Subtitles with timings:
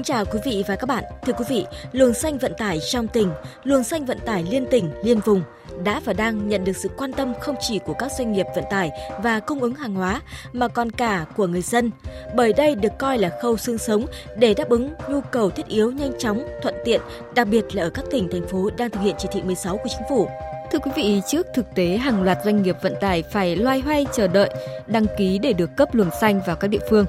[0.00, 1.04] Kính chào quý vị và các bạn.
[1.22, 3.30] Thưa quý vị, luồng xanh vận tải trong tỉnh,
[3.64, 5.42] luồng xanh vận tải liên tỉnh, liên vùng
[5.84, 8.64] đã và đang nhận được sự quan tâm không chỉ của các doanh nghiệp vận
[8.70, 8.90] tải
[9.22, 10.20] và cung ứng hàng hóa
[10.52, 11.90] mà còn cả của người dân.
[12.34, 15.90] Bởi đây được coi là khâu xương sống để đáp ứng nhu cầu thiết yếu
[15.90, 17.00] nhanh chóng, thuận tiện,
[17.34, 19.88] đặc biệt là ở các tỉnh thành phố đang thực hiện chỉ thị 16 của
[19.88, 20.28] chính phủ.
[20.72, 24.06] Thưa quý vị, trước thực tế hàng loạt doanh nghiệp vận tải phải loay hoay
[24.12, 24.50] chờ đợi
[24.86, 27.06] đăng ký để được cấp luồng xanh vào các địa phương.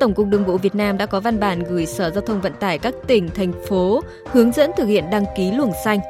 [0.00, 2.52] Tổng cục Đường bộ Việt Nam đã có văn bản gửi Sở Giao thông Vận
[2.52, 4.00] tải các tỉnh, thành phố
[4.32, 6.00] hướng dẫn thực hiện đăng ký luồng xanh,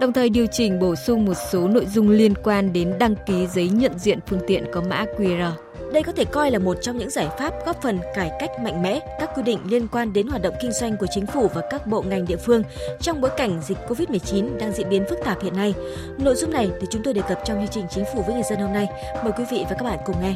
[0.00, 3.46] đồng thời điều chỉnh bổ sung một số nội dung liên quan đến đăng ký
[3.46, 5.52] giấy nhận diện phương tiện có mã QR.
[5.92, 8.82] Đây có thể coi là một trong những giải pháp góp phần cải cách mạnh
[8.82, 11.62] mẽ các quy định liên quan đến hoạt động kinh doanh của chính phủ và
[11.70, 12.62] các bộ ngành địa phương
[13.00, 15.74] trong bối cảnh dịch COVID-19 đang diễn biến phức tạp hiện nay.
[16.18, 18.44] Nội dung này thì chúng tôi đề cập trong chương trình Chính phủ với người
[18.50, 18.86] dân hôm nay.
[19.24, 20.34] Mời quý vị và các bạn cùng nghe.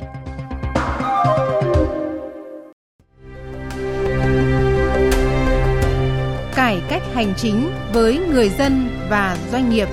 [7.15, 9.89] Hành chính với người dân và doanh nghiệp.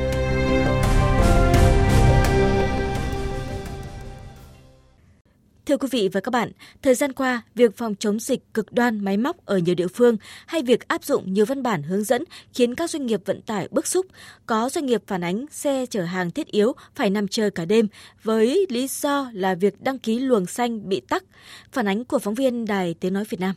[5.66, 9.06] Thưa quý vị và các bạn, thời gian qua, việc phòng chống dịch cực đoan
[9.06, 12.24] máy móc ở nhiều địa phương hay việc áp dụng nhiều văn bản hướng dẫn
[12.54, 14.06] khiến các doanh nghiệp vận tải bức xúc.
[14.46, 17.88] Có doanh nghiệp phản ánh xe chở hàng thiết yếu phải nằm chờ cả đêm
[18.24, 21.24] với lý do là việc đăng ký luồng xanh bị tắc.
[21.72, 23.56] Phản ánh của phóng viên Đài Tiếng Nói Việt Nam.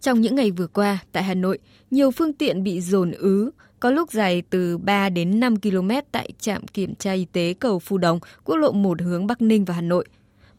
[0.00, 1.58] Trong những ngày vừa qua, tại Hà Nội,
[1.90, 6.30] nhiều phương tiện bị dồn ứ, có lúc dài từ 3 đến 5 km tại
[6.40, 9.74] trạm kiểm tra y tế cầu Phú Đồng, quốc lộ 1 hướng Bắc Ninh và
[9.74, 10.04] Hà Nội.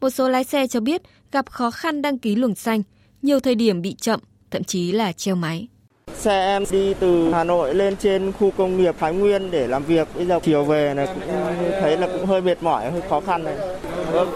[0.00, 2.82] Một số lái xe cho biết gặp khó khăn đăng ký luồng xanh,
[3.22, 4.20] nhiều thời điểm bị chậm,
[4.50, 5.68] thậm chí là treo máy.
[6.14, 9.84] Xe em đi từ Hà Nội lên trên khu công nghiệp Thái Nguyên để làm
[9.84, 10.08] việc.
[10.14, 11.24] Bây giờ chiều về này cũng
[11.80, 13.56] thấy là cũng hơi mệt mỏi, hơi khó khăn này.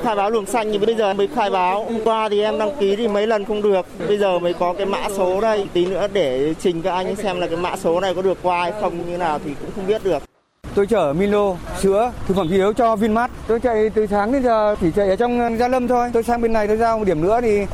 [0.03, 1.85] Khai báo luồng xanh thì bây giờ mới khai báo.
[1.85, 3.87] Hôm qua thì em đăng ký thì mấy lần không được.
[4.09, 5.67] Bây giờ mới có cái mã số đây.
[5.73, 8.63] Tí nữa để trình các anh xem là cái mã số này có được qua
[8.63, 10.23] hay không như nào thì cũng không biết được.
[10.75, 13.33] Tôi chở Milo, sữa, thực phẩm thiết yếu cho Vinmart.
[13.47, 16.11] Tôi chạy từ sáng đến giờ chỉ chạy ở trong Gia Lâm thôi.
[16.13, 17.67] Tôi sang bên này tôi ra một điểm nữa thì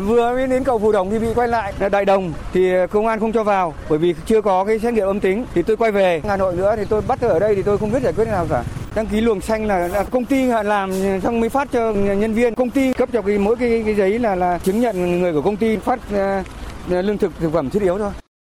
[0.00, 3.20] vừa mới đến cầu Phù Đồng thì bị quay lại Đại Đồng thì công an
[3.20, 5.92] không cho vào bởi vì chưa có cái xét nghiệm âm tính thì tôi quay
[5.92, 8.24] về Hà Nội nữa thì tôi bắt ở đây thì tôi không biết giải quyết
[8.24, 8.62] thế nào cả
[8.96, 10.92] đăng ký luồng xanh là, là công ty làm
[11.22, 14.18] xong mới phát cho nhân viên công ty cấp cho cái mỗi cái, cái giấy
[14.18, 17.82] là là chứng nhận người của công ty phát uh, lương thực thực phẩm thiết
[17.82, 18.12] yếu thôi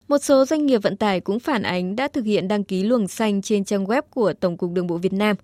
[0.07, 3.07] một số doanh nghiệp vận tải cũng phản ánh đã thực hiện đăng ký luồng
[3.07, 5.35] xanh trên trang web của Tổng cục Đường bộ Việt Nam.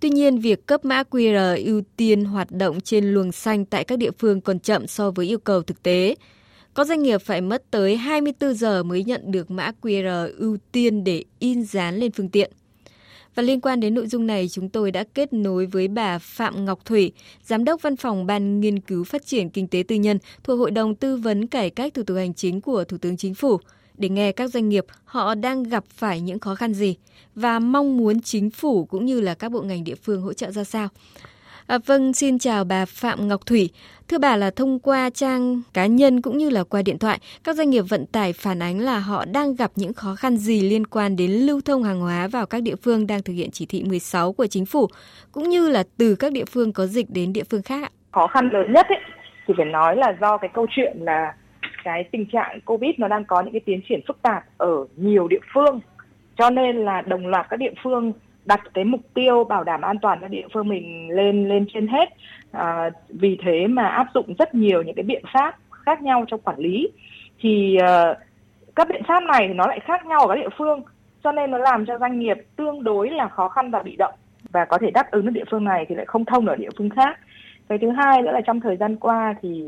[0.00, 3.98] Tuy nhiên, việc cấp mã QR ưu tiên hoạt động trên luồng xanh tại các
[3.98, 6.14] địa phương còn chậm so với yêu cầu thực tế.
[6.74, 11.04] Có doanh nghiệp phải mất tới 24 giờ mới nhận được mã QR ưu tiên
[11.04, 12.52] để in dán lên phương tiện.
[13.34, 16.64] Và liên quan đến nội dung này, chúng tôi đã kết nối với bà Phạm
[16.64, 17.12] Ngọc Thủy,
[17.44, 20.70] Giám đốc Văn phòng Ban Nghiên cứu Phát triển Kinh tế Tư nhân thuộc Hội
[20.70, 23.60] đồng Tư vấn Cải cách Thủ tục Hành chính của Thủ tướng Chính phủ
[23.98, 26.96] để nghe các doanh nghiệp họ đang gặp phải những khó khăn gì
[27.34, 30.50] và mong muốn chính phủ cũng như là các bộ ngành địa phương hỗ trợ
[30.50, 30.88] ra sao.
[31.70, 33.70] À, vâng, xin chào bà Phạm Ngọc Thủy.
[34.08, 37.56] Thưa bà là thông qua trang cá nhân cũng như là qua điện thoại, các
[37.56, 40.86] doanh nghiệp vận tải phản ánh là họ đang gặp những khó khăn gì liên
[40.86, 43.84] quan đến lưu thông hàng hóa vào các địa phương đang thực hiện chỉ thị
[43.84, 44.86] 16 của chính phủ,
[45.32, 47.92] cũng như là từ các địa phương có dịch đến địa phương khác.
[48.12, 49.00] Khó khăn lớn nhất ấy,
[49.46, 51.34] thì phải nói là do cái câu chuyện là
[51.84, 55.28] cái tình trạng Covid nó đang có những cái tiến triển phức tạp ở nhiều
[55.28, 55.80] địa phương.
[56.38, 58.12] Cho nên là đồng loạt các địa phương
[58.50, 61.88] đặt cái mục tiêu bảo đảm an toàn cho địa phương mình lên lên trên
[61.88, 62.08] hết.
[62.52, 66.40] À, vì thế mà áp dụng rất nhiều những cái biện pháp khác nhau trong
[66.40, 66.88] quản lý.
[67.40, 68.16] Thì uh,
[68.76, 70.82] các biện pháp này thì nó lại khác nhau ở các địa phương
[71.24, 74.14] cho nên nó làm cho doanh nghiệp tương đối là khó khăn và bị động.
[74.52, 76.70] Và có thể đáp ứng ở địa phương này thì lại không thông ở địa
[76.78, 77.18] phương khác.
[77.68, 79.64] Cái thứ hai nữa là trong thời gian qua thì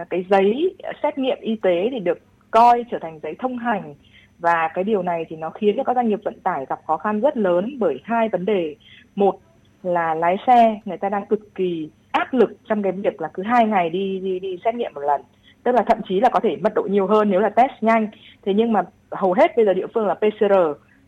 [0.00, 2.18] uh, cái giấy xét nghiệm y tế thì được
[2.50, 3.94] coi trở thành giấy thông hành
[4.42, 6.96] và cái điều này thì nó khiến cho các doanh nghiệp vận tải gặp khó
[6.96, 8.76] khăn rất lớn bởi hai vấn đề.
[9.14, 9.38] Một
[9.82, 13.42] là lái xe người ta đang cực kỳ áp lực trong cái việc là cứ
[13.42, 15.20] hai ngày đi đi đi xét nghiệm một lần.
[15.62, 18.08] Tức là thậm chí là có thể mật độ nhiều hơn nếu là test nhanh.
[18.42, 20.54] Thế nhưng mà hầu hết bây giờ địa phương là PCR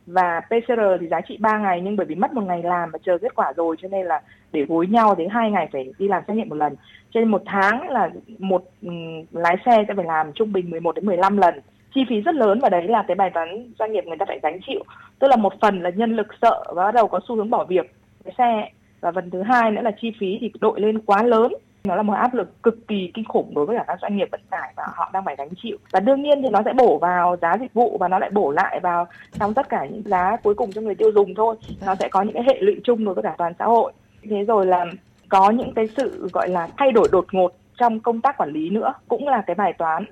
[0.07, 2.99] và PCR thì giá trị 3 ngày nhưng bởi vì mất một ngày làm và
[3.05, 4.23] chờ kết quả rồi cho nên là
[4.53, 6.77] để gối nhau đến hai ngày phải đi làm xét nghiệm một lần.
[7.11, 10.95] Cho nên một tháng là một um, lái xe sẽ phải làm trung bình 11
[10.95, 11.55] đến 15 lần
[11.95, 14.41] chi phí rất lớn và đấy là cái bài toán doanh nghiệp người ta phải
[14.43, 14.85] gánh chịu
[15.19, 17.65] tức là một phần là nhân lực sợ và bắt đầu có xu hướng bỏ
[17.65, 17.95] việc
[18.25, 18.71] cái xe
[19.01, 21.53] và phần thứ hai nữa là chi phí thì đội lên quá lớn
[21.85, 24.29] Nó là một áp lực cực kỳ kinh khủng đối với cả các doanh nghiệp
[24.33, 25.77] vận tải và họ đang phải gánh chịu.
[25.93, 28.51] Và đương nhiên thì nó sẽ bổ vào giá dịch vụ và nó lại bổ
[28.51, 29.07] lại vào
[29.39, 31.57] trong tất cả những giá cuối cùng cho người tiêu dùng thôi.
[31.87, 33.93] Nó sẽ có những cái hệ lụy chung đối với cả toàn xã hội.
[34.31, 34.87] Thế rồi là
[35.29, 38.71] có những cái sự, gọi là, thay đổi đột ngột trong công tác quản lý
[38.71, 40.05] nữa, cũng là cái bài toán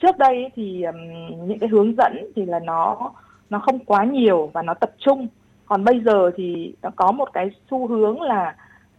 [0.00, 0.96] trước đây thì um,
[1.48, 3.12] những cái hướng dẫn thì là nó
[3.50, 5.26] nó không quá nhiều và nó tập trung.
[5.66, 8.54] Còn bây giờ thì nó có một cái xu hướng là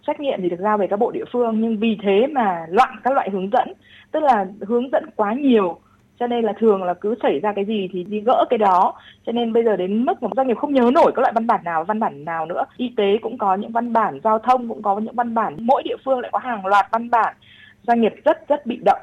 [0.07, 2.95] trách nhiệm thì được giao về các bộ địa phương nhưng vì thế mà loạn
[3.03, 3.73] các loại hướng dẫn
[4.11, 5.79] tức là hướng dẫn quá nhiều
[6.19, 8.93] cho nên là thường là cứ xảy ra cái gì thì đi gỡ cái đó.
[9.25, 11.47] Cho nên bây giờ đến mức mà doanh nghiệp không nhớ nổi các loại văn
[11.47, 12.65] bản nào văn bản nào nữa.
[12.77, 15.55] Y tế cũng có những văn bản giao thông cũng có những văn bản.
[15.59, 17.35] Mỗi địa phương lại có hàng loạt văn bản.
[17.87, 19.01] Doanh nghiệp rất rất bị động.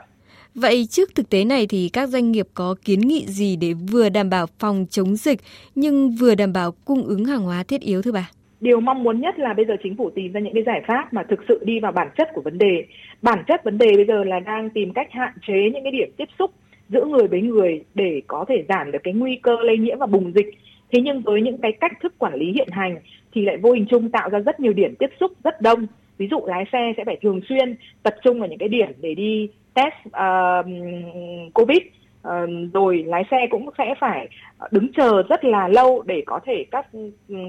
[0.60, 4.08] Vậy trước thực tế này thì các doanh nghiệp có kiến nghị gì để vừa
[4.08, 5.38] đảm bảo phòng chống dịch
[5.74, 8.30] nhưng vừa đảm bảo cung ứng hàng hóa thiết yếu thưa bà?
[8.60, 11.12] Điều mong muốn nhất là bây giờ chính phủ tìm ra những cái giải pháp
[11.12, 12.84] mà thực sự đi vào bản chất của vấn đề.
[13.22, 16.10] Bản chất vấn đề bây giờ là đang tìm cách hạn chế những cái điểm
[16.16, 16.50] tiếp xúc
[16.88, 20.06] giữa người với người để có thể giảm được cái nguy cơ lây nhiễm và
[20.06, 20.46] bùng dịch.
[20.92, 22.96] Thế nhưng với những cái cách thức quản lý hiện hành
[23.34, 25.86] thì lại vô hình chung tạo ra rất nhiều điểm tiếp xúc rất đông.
[26.18, 29.14] Ví dụ lái xe sẽ phải thường xuyên tập trung vào những cái điểm để
[29.14, 30.66] đi test uh,
[31.54, 31.78] covid.
[32.28, 34.28] Uh, rồi lái xe cũng sẽ phải
[34.70, 36.86] đứng chờ rất là lâu để có thể các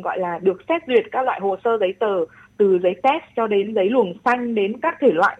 [0.03, 2.25] gọi là được xét duyệt các loại hồ sơ giấy tờ
[2.57, 5.37] từ giấy test cho đến giấy luồng xanh đến các thể loại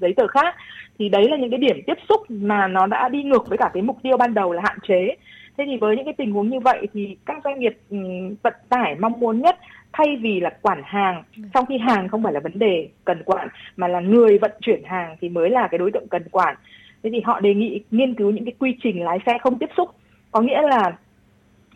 [0.00, 0.54] giấy tờ khác.
[0.98, 3.70] Thì đấy là những cái điểm tiếp xúc mà nó đã đi ngược với cả
[3.74, 5.16] cái mục tiêu ban đầu là hạn chế.
[5.56, 7.78] Thế thì với những cái tình huống như vậy thì các doanh nghiệp
[8.42, 9.58] vận tải mong muốn nhất
[9.92, 11.22] thay vì là quản hàng
[11.54, 14.82] trong khi hàng không phải là vấn đề cần quản mà là người vận chuyển
[14.84, 16.56] hàng thì mới là cái đối tượng cần quản.
[17.02, 19.70] Thế thì họ đề nghị nghiên cứu những cái quy trình lái xe không tiếp
[19.76, 19.90] xúc.
[20.30, 20.96] Có nghĩa là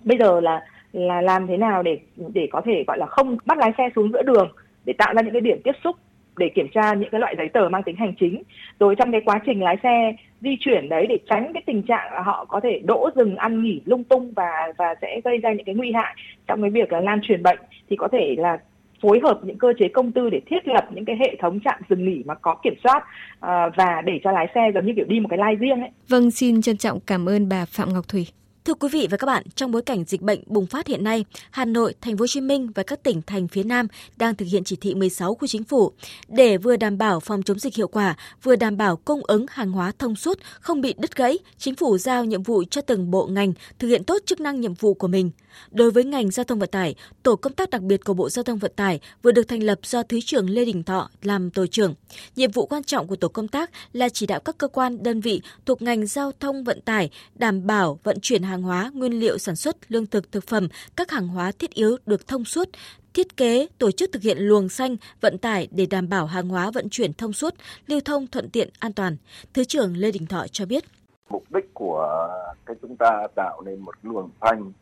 [0.04, 1.98] bây giờ là là làm thế nào để
[2.34, 4.52] để có thể gọi là không bắt lái xe xuống giữa đường
[4.84, 5.96] để tạo ra những cái điểm tiếp xúc
[6.38, 8.42] để kiểm tra những cái loại giấy tờ mang tính hành chính
[8.80, 12.12] rồi trong cái quá trình lái xe di chuyển đấy để tránh cái tình trạng
[12.12, 15.52] là họ có thể đỗ dừng ăn nghỉ lung tung và và sẽ gây ra
[15.52, 16.16] những cái nguy hại
[16.46, 17.58] trong cái việc là lan truyền bệnh
[17.90, 18.58] thì có thể là
[19.02, 21.80] phối hợp những cơ chế công tư để thiết lập những cái hệ thống trạm
[21.90, 23.04] dừng nghỉ mà có kiểm soát
[23.40, 25.90] ờ, và để cho lái xe giống như kiểu đi một cái lai riêng ấy.
[26.08, 28.26] Vâng, xin trân trọng cảm ơn bà Phạm Ngọc Thủy.
[28.66, 31.24] Thưa quý vị và các bạn, trong bối cảnh dịch bệnh bùng phát hiện nay,
[31.50, 33.86] Hà Nội, Thành phố Hồ Chí Minh và các tỉnh thành phía Nam
[34.16, 35.92] đang thực hiện chỉ thị 16 của chính phủ
[36.28, 39.72] để vừa đảm bảo phòng chống dịch hiệu quả, vừa đảm bảo cung ứng hàng
[39.72, 41.38] hóa thông suốt, không bị đứt gãy.
[41.58, 44.74] Chính phủ giao nhiệm vụ cho từng bộ ngành thực hiện tốt chức năng nhiệm
[44.74, 45.30] vụ của mình.
[45.70, 48.42] Đối với ngành giao thông vận tải, tổ công tác đặc biệt của Bộ Giao
[48.42, 51.66] thông Vận tải vừa được thành lập do Thứ trưởng Lê Đình Thọ làm tổ
[51.66, 51.94] trưởng.
[52.36, 55.20] Nhiệm vụ quan trọng của tổ công tác là chỉ đạo các cơ quan, đơn
[55.20, 59.12] vị thuộc ngành giao thông vận tải đảm bảo vận chuyển hàng hàng hóa, nguyên
[59.12, 62.68] liệu sản xuất, lương thực, thực phẩm, các hàng hóa thiết yếu được thông suốt,
[63.14, 66.70] thiết kế, tổ chức thực hiện luồng xanh vận tải để đảm bảo hàng hóa
[66.70, 67.54] vận chuyển thông suốt,
[67.86, 69.16] lưu thông thuận tiện, an toàn.
[69.54, 70.84] Thứ trưởng Lê Đình Thọ cho biết.
[71.30, 72.28] Mục đích của
[72.66, 74.72] cái chúng ta tạo nên một luồng xanh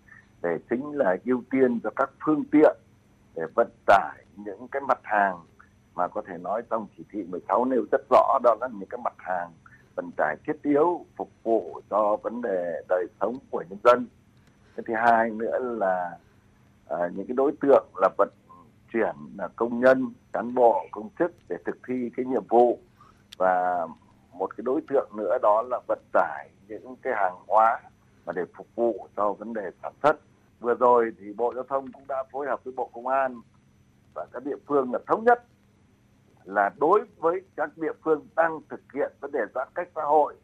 [0.43, 2.77] để chính là ưu tiên cho các phương tiện
[3.37, 5.37] để vận tải những cái mặt hàng
[5.95, 9.01] mà có thể nói trong chỉ thị 16 nêu rất rõ đó là những cái
[9.05, 9.51] mặt hàng
[9.95, 14.07] vận tải thiết yếu phục vụ cho vấn đề đời sống của nhân dân.
[14.77, 16.19] Cái thứ hai nữa là
[16.89, 18.29] à, những cái đối tượng là vận
[18.93, 22.79] chuyển là công nhân, cán bộ, công chức để thực thi cái nhiệm vụ
[23.37, 23.87] và
[24.33, 27.81] một cái đối tượng nữa đó là vận tải những cái hàng hóa
[28.27, 30.17] mà để phục vụ cho vấn đề sản xuất
[30.61, 33.41] vừa rồi thì bộ giao thông cũng đã phối hợp với bộ công an
[34.15, 35.45] và các địa phương là thống nhất
[36.45, 40.35] là đối với các địa phương đang thực hiện vấn đề giãn cách xã hội,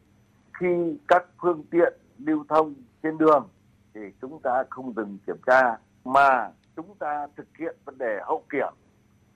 [0.59, 3.49] khi các phương tiện lưu thông trên đường
[3.93, 8.43] thì chúng ta không dừng kiểm tra, mà chúng ta thực hiện vấn đề hậu
[8.51, 8.73] kiểm.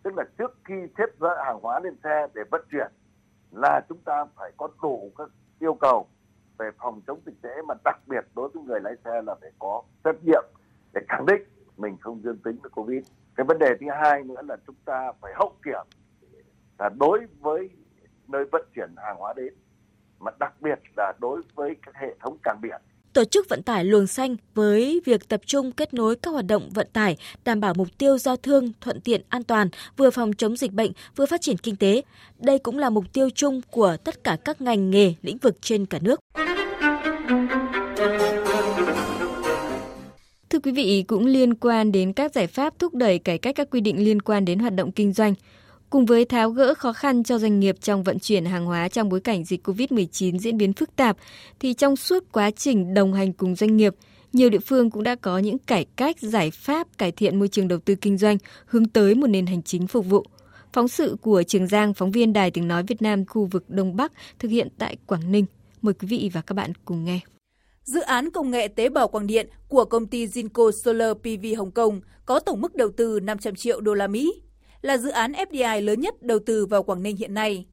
[0.04, 2.92] Tức là trước khi xếp dỡ hàng hóa lên xe để vận chuyển
[3.52, 5.30] là chúng ta phải có đủ các
[5.60, 6.08] yêu cầu
[6.58, 9.52] về phòng chống dịch tễ mà đặc biệt đối với người lái xe là phải
[9.60, 10.44] có xét nghiệm
[10.94, 11.42] để khẳng định
[11.78, 13.04] mình không dương tính với covid.
[13.36, 15.86] Cái vấn đề thứ hai nữa là chúng ta phải hậu kiểm
[16.80, 17.70] là đối với
[18.28, 19.54] nơi vận chuyển hàng hóa đến
[20.20, 22.82] mà đặc biệt là đối với các hệ thống cảng biển
[23.16, 26.70] tổ chức vận tải luồng xanh với việc tập trung kết nối các hoạt động
[26.74, 30.58] vận tải đảm bảo mục tiêu giao thương thuận tiện an toàn, vừa phòng chống
[30.58, 32.02] dịch bệnh, vừa phát triển kinh tế.
[32.40, 35.86] Đây cũng là mục tiêu chung của tất cả các ngành nghề, lĩnh vực trên
[35.86, 36.20] cả nước.
[40.50, 43.70] Thưa quý vị, cũng liên quan đến các giải pháp thúc đẩy cải cách các
[43.72, 45.34] quy định liên quan đến hoạt động kinh doanh,
[45.96, 49.10] cùng với tháo gỡ khó khăn cho doanh nghiệp trong vận chuyển hàng hóa trong
[49.10, 51.18] bối cảnh dịch COVID-19 diễn biến phức tạp,
[51.60, 53.96] thì trong suốt quá trình đồng hành cùng doanh nghiệp,
[54.34, 57.68] nhiều địa phương cũng đã có những cải cách, giải pháp cải thiện môi trường
[57.68, 60.26] đầu tư kinh doanh hướng tới một nền hành chính phục vụ.
[60.74, 63.96] Phóng sự của Trường Giang, phóng viên Đài tiếng nói Việt Nam khu vực Đông
[63.96, 65.46] Bắc thực hiện tại Quảng Ninh.
[65.82, 67.20] Mời quý vị và các bạn cùng nghe.
[67.84, 71.72] Dự án công nghệ tế bào quang điện của công ty Jinko Solar PV Hồng
[71.72, 74.34] Kông có tổng mức đầu tư 500 triệu đô la Mỹ,
[74.86, 77.66] là dự án FDI lớn nhất đầu tư vào Quảng Ninh hiện nay.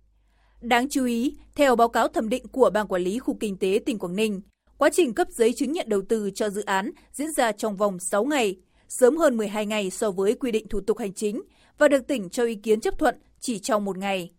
[0.61, 3.81] Đáng chú ý, theo báo cáo thẩm định của Ban Quản lý Khu Kinh tế
[3.87, 4.41] tỉnh Quảng Ninh,
[4.79, 7.99] quá trình cấp giấy chứng nhận đầu tư cho dự án diễn ra trong vòng
[7.99, 8.57] 6 ngày,
[8.89, 11.43] sớm hơn 12 ngày so với quy định thủ tục hành chính
[11.79, 14.31] và được tỉnh cho ý kiến chấp thuận chỉ trong một ngày.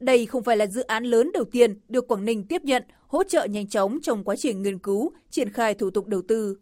[0.00, 3.22] Đây không phải là dự án lớn đầu tiên được Quảng Ninh tiếp nhận hỗ
[3.24, 6.56] trợ nhanh chóng trong quá trình nghiên cứu, triển khai thủ tục đầu tư.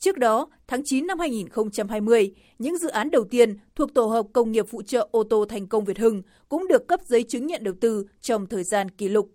[0.00, 4.52] Trước đó, tháng 9 năm 2020, những dự án đầu tiên thuộc tổ hợp công
[4.52, 7.64] nghiệp phụ trợ ô tô thành công Việt Hưng cũng được cấp giấy chứng nhận
[7.64, 9.30] đầu tư trong thời gian kỷ lục.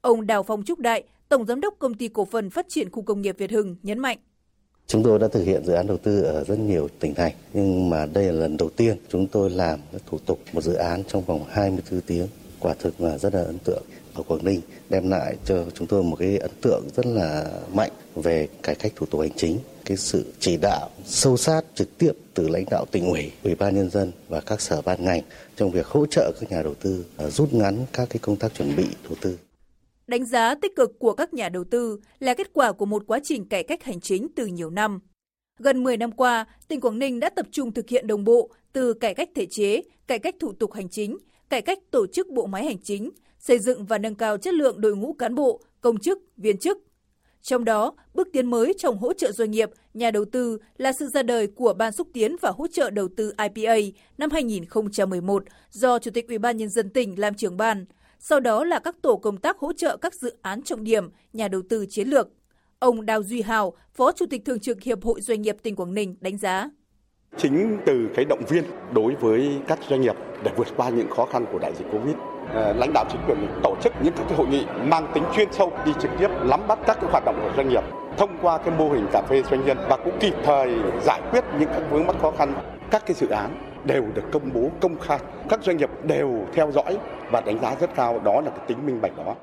[0.00, 3.02] Ông Đào Phong Trúc Đại, Tổng Giám đốc Công ty Cổ phần Phát triển Khu
[3.02, 4.18] công nghiệp Việt Hưng nhấn mạnh.
[4.86, 7.90] Chúng tôi đã thực hiện dự án đầu tư ở rất nhiều tỉnh thành, nhưng
[7.90, 11.22] mà đây là lần đầu tiên chúng tôi làm thủ tục một dự án trong
[11.22, 12.26] vòng 24 tiếng.
[12.60, 13.82] Quả thực là rất là ấn tượng.
[14.14, 17.90] Ở Quảng Ninh đem lại cho chúng tôi một cái ấn tượng rất là mạnh
[18.14, 22.12] về cải cách thủ tục hành chính, cái sự chỉ đạo sâu sát trực tiếp
[22.34, 25.22] từ lãnh đạo tỉnh ủy, ủy ban nhân dân và các sở ban ngành
[25.56, 28.54] trong việc hỗ trợ các nhà đầu tư à, rút ngắn các cái công tác
[28.54, 29.38] chuẩn bị đầu tư.
[30.06, 33.18] Đánh giá tích cực của các nhà đầu tư là kết quả của một quá
[33.24, 35.00] trình cải cách hành chính từ nhiều năm.
[35.58, 38.92] Gần 10 năm qua, tỉnh Quảng Ninh đã tập trung thực hiện đồng bộ từ
[38.92, 42.46] cải cách thể chế, cải cách thủ tục hành chính, cải cách tổ chức bộ
[42.46, 45.98] máy hành chính, xây dựng và nâng cao chất lượng đội ngũ cán bộ, công
[45.98, 46.78] chức, viên chức.
[47.44, 51.08] Trong đó, bước tiến mới trong hỗ trợ doanh nghiệp, nhà đầu tư là sự
[51.08, 53.74] ra đời của Ban xúc tiến và hỗ trợ đầu tư IPA
[54.18, 57.84] năm 2011 do Chủ tịch Ủy ban nhân dân tỉnh làm trưởng ban.
[58.18, 61.48] Sau đó là các tổ công tác hỗ trợ các dự án trọng điểm, nhà
[61.48, 62.28] đầu tư chiến lược.
[62.78, 65.94] Ông Đào Duy Hào, Phó Chủ tịch Thường trực Hiệp hội Doanh nghiệp tỉnh Quảng
[65.94, 66.70] Ninh đánh giá.
[67.36, 71.26] Chính từ cái động viên đối với các doanh nghiệp để vượt qua những khó
[71.26, 72.14] khăn của đại dịch Covid,
[72.52, 75.72] Ờ, lãnh đạo chính quyền tổ chức những các hội nghị mang tính chuyên sâu
[75.86, 77.84] đi trực tiếp nắm bắt các cái hoạt động của doanh nghiệp
[78.16, 81.44] thông qua cái mô hình cà phê doanh nhân và cũng kịp thời giải quyết
[81.58, 82.54] những các vướng mắc khó khăn
[82.90, 86.72] các cái dự án đều được công bố công khai các doanh nghiệp đều theo
[86.72, 86.98] dõi
[87.32, 89.34] và đánh giá rất cao đó là cái tính minh bạch đó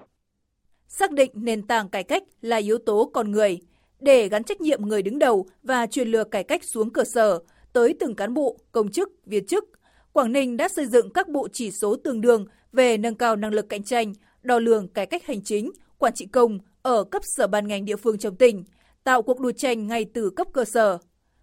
[0.88, 3.60] xác định nền tảng cải cách là yếu tố con người
[4.00, 7.39] để gắn trách nhiệm người đứng đầu và truyền lừa cải cách xuống cơ sở
[7.74, 9.65] tới từng cán bộ, công chức, viên chức.
[10.13, 13.54] Quảng Ninh đã xây dựng các bộ chỉ số tương đương về nâng cao năng
[13.54, 14.13] lực cạnh tranh,
[14.44, 17.96] đo lường cải cách hành chính, quản trị công ở cấp sở ban ngành địa
[17.96, 18.63] phương trong tỉnh,
[19.04, 20.98] tạo cuộc đua tranh ngay từ cấp cơ sở.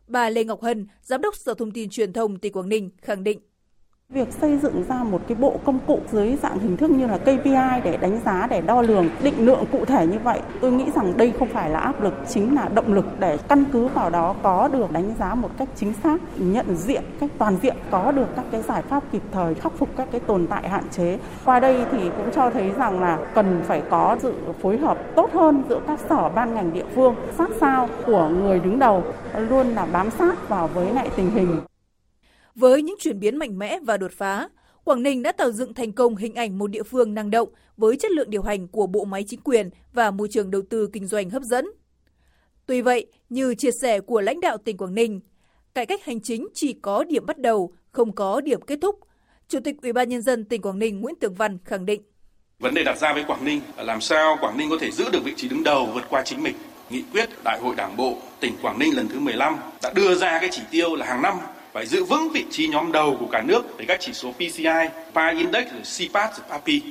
[0.07, 3.25] Bà Lê Ngọc Hân, Giám đốc Sở Thông tin Truyền thông tỉnh Quảng Ninh khẳng
[3.25, 3.41] định
[4.15, 7.19] Việc xây dựng ra một cái bộ công cụ dưới dạng hình thức như là
[7.19, 10.91] KPI để đánh giá, để đo lường, định lượng cụ thể như vậy, tôi nghĩ
[10.95, 14.11] rằng đây không phải là áp lực, chính là động lực để căn cứ vào
[14.11, 18.13] đó có được đánh giá một cách chính xác, nhận diện cách toàn diện, có
[18.13, 21.19] được các cái giải pháp kịp thời khắc phục các cái tồn tại hạn chế.
[21.45, 25.31] Qua đây thì cũng cho thấy rằng là cần phải có sự phối hợp tốt
[25.33, 29.03] hơn giữa các sở ban ngành địa phương, sát sao của người đứng đầu
[29.39, 31.61] luôn là bám sát vào với lại tình hình.
[32.59, 34.49] Với những chuyển biến mạnh mẽ và đột phá,
[34.85, 37.97] Quảng Ninh đã tạo dựng thành công hình ảnh một địa phương năng động với
[37.97, 41.07] chất lượng điều hành của bộ máy chính quyền và môi trường đầu tư kinh
[41.07, 41.71] doanh hấp dẫn.
[42.67, 45.21] Tuy vậy, như chia sẻ của lãnh đạo tỉnh Quảng Ninh,
[45.75, 48.99] cải cách hành chính chỉ có điểm bắt đầu, không có điểm kết thúc.
[49.49, 52.03] Chủ tịch Ủy ban nhân dân tỉnh Quảng Ninh Nguyễn Tường Văn khẳng định:
[52.59, 55.05] Vấn đề đặt ra với Quảng Ninh là làm sao Quảng Ninh có thể giữ
[55.13, 56.55] được vị trí đứng đầu vượt qua chính mình.
[56.91, 60.39] Nghị quyết Đại hội Đảng bộ tỉnh Quảng Ninh lần thứ 15 đã đưa ra
[60.41, 61.35] cái chỉ tiêu là hàng năm
[61.73, 64.89] phải giữ vững vị trí nhóm đầu của cả nước về các chỉ số PCI,
[65.15, 65.67] PI Index,
[65.99, 66.83] CPAT, PAPI.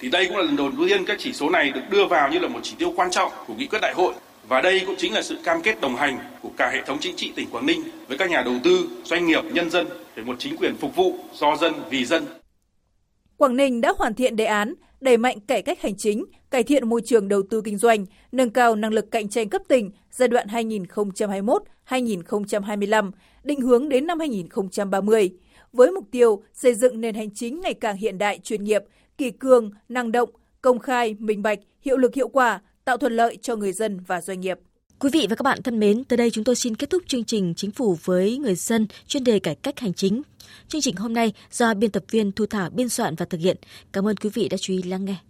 [0.00, 2.38] Thì đây cũng là lần đầu tiên các chỉ số này được đưa vào như
[2.38, 4.14] là một chỉ tiêu quan trọng của nghị quyết đại hội.
[4.48, 7.16] Và đây cũng chính là sự cam kết đồng hành của cả hệ thống chính
[7.16, 10.36] trị tỉnh Quảng Ninh với các nhà đầu tư, doanh nghiệp, nhân dân về một
[10.38, 12.24] chính quyền phục vụ do dân vì dân.
[13.36, 16.88] Quảng Ninh đã hoàn thiện đề án đẩy mạnh cải cách hành chính, cải thiện
[16.88, 20.28] môi trường đầu tư kinh doanh, nâng cao năng lực cạnh tranh cấp tỉnh giai
[20.28, 20.46] đoạn
[21.88, 23.10] 2021-2025,
[23.44, 25.30] định hướng đến năm 2030,
[25.72, 28.82] với mục tiêu xây dựng nền hành chính ngày càng hiện đại chuyên nghiệp,
[29.18, 30.30] kỳ cương, năng động,
[30.62, 34.20] công khai, minh bạch, hiệu lực hiệu quả, tạo thuận lợi cho người dân và
[34.20, 34.58] doanh nghiệp.
[34.98, 37.24] Quý vị và các bạn thân mến, tới đây chúng tôi xin kết thúc chương
[37.24, 40.22] trình Chính phủ với người dân chuyên đề cải cách hành chính.
[40.68, 43.56] Chương trình hôm nay do biên tập viên Thu Thảo biên soạn và thực hiện.
[43.92, 45.16] Cảm ơn quý vị đã chú ý lắng nghe.